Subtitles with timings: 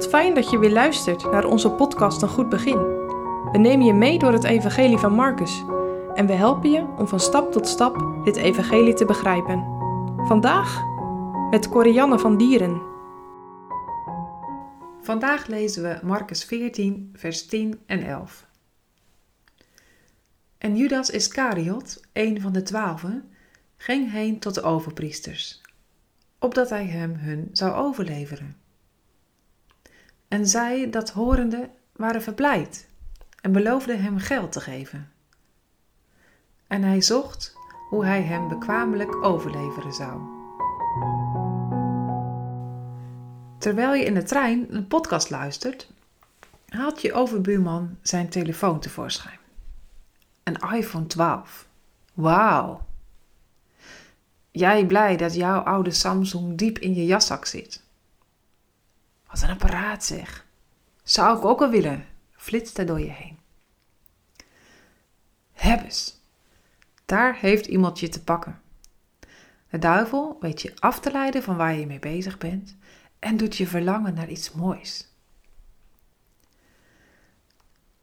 [0.00, 2.78] Wat fijn dat je weer luistert naar onze podcast Een Goed Begin.
[3.52, 5.64] We nemen je mee door het Evangelie van Marcus
[6.14, 9.64] en we helpen je om van stap tot stap dit Evangelie te begrijpen.
[10.26, 10.82] Vandaag
[11.50, 12.82] met Corianne van Dieren.
[15.00, 18.46] Vandaag lezen we Marcus 14, vers 10 en 11.
[20.58, 23.30] En Judas Iscariot, een van de twaalfen,
[23.76, 25.60] ging heen tot de overpriesters,
[26.38, 28.59] opdat hij hem hun zou overleveren.
[30.30, 32.88] En zij, dat horende, waren verblijd
[33.40, 35.12] en beloofden hem geld te geven.
[36.66, 37.56] En hij zocht
[37.88, 40.20] hoe hij hem bekwamelijk overleveren zou.
[43.58, 45.92] Terwijl je in de trein een podcast luistert,
[46.68, 49.38] haalt je overbuurman zijn telefoon tevoorschijn.
[50.42, 51.66] Een iPhone 12.
[52.14, 52.86] Wauw!
[54.50, 57.82] Jij blij dat jouw oude Samsung diep in je jaszak zit.
[59.30, 60.46] Wat een apparaat zeg.
[61.02, 63.38] Zou ik ook wel willen, flitste door je heen.
[65.52, 66.20] Hebbes.
[67.04, 68.60] Daar heeft iemand je te pakken.
[69.70, 72.76] De duivel weet je af te leiden van waar je mee bezig bent
[73.18, 75.08] en doet je verlangen naar iets moois.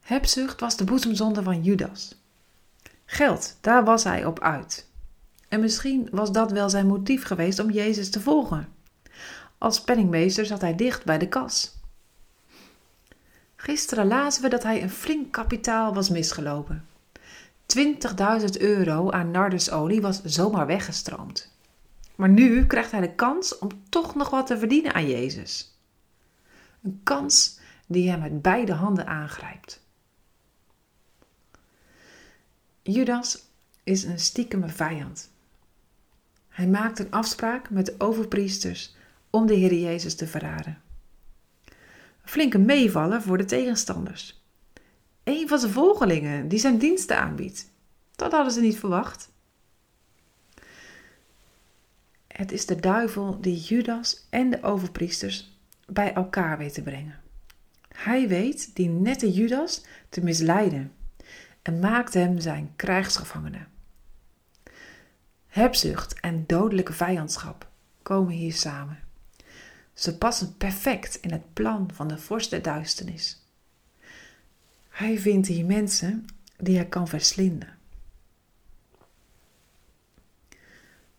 [0.00, 2.22] Hebzucht was de boezemzonde van Judas.
[3.04, 4.88] Geld, daar was hij op uit.
[5.48, 8.73] En misschien was dat wel zijn motief geweest om Jezus te volgen.
[9.58, 11.78] Als penningmeester zat hij dicht bij de kas.
[13.56, 16.86] Gisteren lazen we dat hij een flink kapitaal was misgelopen.
[17.78, 21.52] 20.000 euro aan nardusolie was zomaar weggestroomd.
[22.14, 25.78] Maar nu krijgt hij de kans om toch nog wat te verdienen aan Jezus.
[26.82, 29.82] Een kans die hij met beide handen aangrijpt.
[32.82, 33.44] Judas
[33.84, 35.30] is een stiekeme vijand.
[36.48, 38.94] Hij maakt een afspraak met de overpriesters
[39.34, 40.80] om de Heer Jezus te verraden.
[42.24, 44.42] Flinke meevallen voor de tegenstanders.
[45.24, 47.70] Een van zijn volgelingen die zijn diensten aanbiedt.
[48.16, 49.32] Dat hadden ze niet verwacht.
[52.26, 57.20] Het is de duivel die Judas en de overpriesters bij elkaar weet te brengen.
[57.88, 60.92] Hij weet die nette Judas te misleiden
[61.62, 63.66] en maakt hem zijn krijgsgevangene.
[65.46, 67.68] Hebzucht en dodelijke vijandschap
[68.02, 69.03] komen hier samen.
[69.94, 73.42] Ze passen perfect in het plan van de vorst der duisternis.
[74.88, 77.78] Hij vindt hier mensen die hij kan verslinden.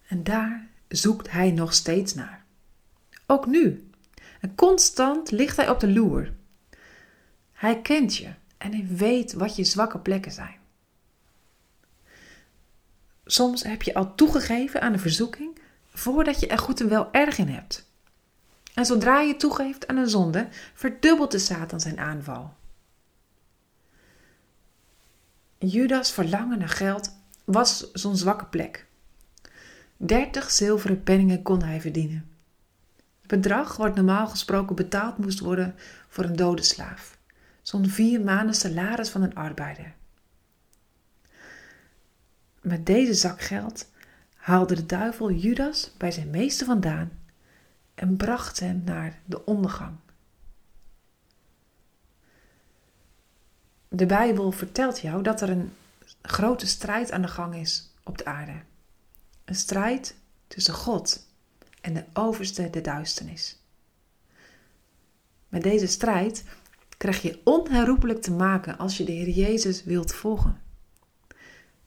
[0.08, 2.46] En daar zoekt hij nog steeds naar.
[3.26, 3.90] Ook nu.
[4.42, 6.34] En constant ligt hij op de loer.
[7.54, 10.58] Hij kent je en hij weet wat je zwakke plekken zijn.
[13.26, 15.60] Soms heb je al toegegeven aan een verzoeking
[15.94, 17.90] voordat je er goed en wel erg in hebt.
[18.76, 22.54] En zodra je toegeeft aan een zonde, verdubbelt de Satan zijn aanval.
[25.58, 27.16] Judas' verlangen naar geld
[27.46, 28.86] was zo'n zwakke plek.
[29.98, 32.30] Dertig zilveren penningen kon hij verdienen.
[33.22, 35.76] Het bedrag wat normaal gesproken betaald moest worden
[36.08, 37.18] voor een dode slaaf.
[37.62, 39.94] Zo'n vier maanden salaris van een arbeider.
[42.62, 43.92] Met deze zak geld
[44.36, 47.12] haalde de duivel Judas bij zijn meester vandaan
[47.96, 49.96] en bracht hem naar de ondergang.
[53.88, 55.74] De Bijbel vertelt jou dat er een
[56.22, 58.62] grote strijd aan de gang is op de aarde.
[59.46, 60.16] Een strijd
[60.48, 61.28] tussen God
[61.82, 63.60] en de overste de duisternis.
[65.50, 66.44] Met deze strijd
[66.98, 70.62] krijg je onherroepelijk te maken als je de Heer Jezus wilt volgen.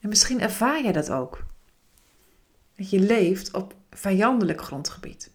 [0.00, 1.44] En misschien ervaar jij dat ook.
[2.76, 5.30] Dat je leeft op vijandelijk grondgebied.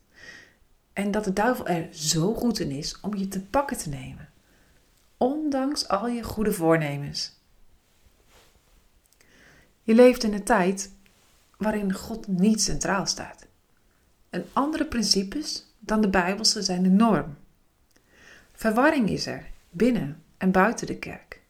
[0.93, 4.29] En dat de duivel er zo goed in is om je te pakken te nemen.
[5.17, 7.33] Ondanks al je goede voornemens.
[9.83, 10.91] Je leeft in een tijd
[11.57, 13.47] waarin God niet centraal staat.
[14.29, 17.37] En andere principes dan de Bijbelse zijn de norm.
[18.53, 21.41] Verwarring is er binnen en buiten de kerk.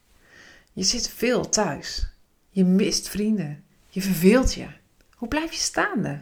[0.74, 2.08] Je zit veel thuis.
[2.50, 3.64] Je mist vrienden.
[3.90, 4.68] Je verveelt je.
[5.16, 6.22] Hoe blijf je staande?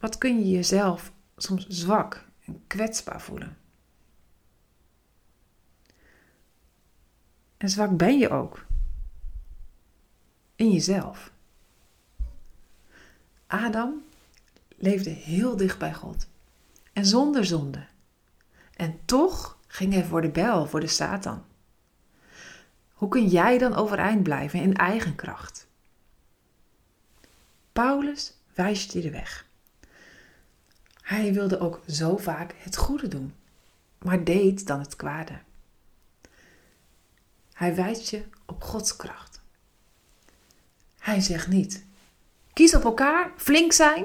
[0.00, 3.58] Wat kun je jezelf soms zwak en kwetsbaar voelen?
[7.56, 8.66] En zwak ben je ook.
[10.56, 11.32] In jezelf.
[13.46, 14.04] Adam
[14.76, 16.28] leefde heel dicht bij God.
[16.92, 17.86] En zonder zonde.
[18.76, 21.44] En toch ging hij voor de bel, voor de Satan.
[22.92, 25.68] Hoe kun jij dan overeind blijven in eigen kracht?
[27.72, 29.48] Paulus wijst je de weg.
[31.10, 33.34] Hij wilde ook zo vaak het goede doen.
[33.98, 35.38] maar deed dan het kwade.
[37.52, 39.40] Hij wijst je op Gods kracht.
[40.98, 41.84] Hij zegt niet:
[42.52, 44.04] kies op elkaar, flink zijn,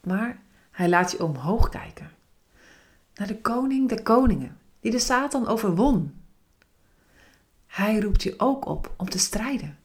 [0.00, 2.10] maar hij laat je omhoog kijken
[3.14, 6.20] naar de koning der koningen, die de Satan overwon.
[7.66, 9.78] Hij roept je ook op om te strijden.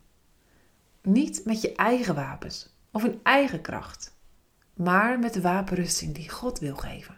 [1.01, 4.17] Niet met je eigen wapens of in eigen kracht,
[4.83, 7.17] maar met de wapenrusting die God wil geven.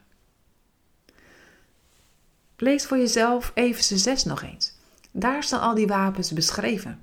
[2.57, 4.73] Lees voor jezelf Efeze 6 nog eens.
[5.11, 7.01] Daar staan al die wapens beschreven.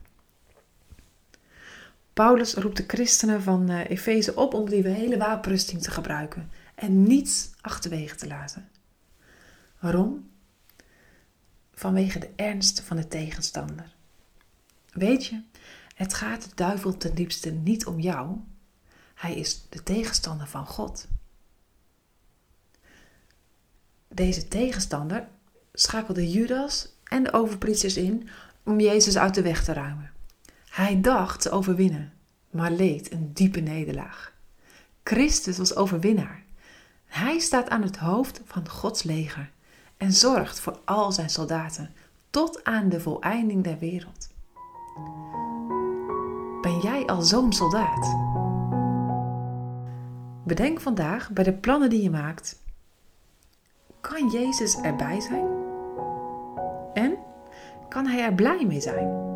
[2.12, 7.02] Paulus roept de christenen van eh, Efeze op om die hele wapenrusting te gebruiken en
[7.02, 8.68] niets achterwege te laten.
[9.78, 10.30] Waarom?
[11.74, 13.94] Vanwege de ernst van de tegenstander.
[14.92, 15.42] Weet je,
[15.94, 18.38] het gaat de duivel ten diepste niet om jou.
[19.18, 21.06] Hij is de tegenstander van God.
[24.08, 25.28] Deze tegenstander
[25.72, 28.28] schakelde Judas en de overpriesters in
[28.62, 30.10] om Jezus uit de weg te ruimen.
[30.68, 32.12] Hij dacht te overwinnen,
[32.50, 34.32] maar leed een diepe nederlaag.
[35.02, 36.42] Christus was overwinnaar.
[37.06, 39.50] Hij staat aan het hoofd van Gods leger
[39.96, 41.94] en zorgt voor al zijn soldaten
[42.30, 44.28] tot aan de voleinding der wereld.
[46.60, 48.37] Ben jij al zo'n soldaat?
[50.48, 52.62] Bedenk vandaag bij de plannen die je maakt:
[54.00, 55.46] kan Jezus erbij zijn?
[56.94, 57.18] En
[57.88, 59.27] kan Hij er blij mee zijn?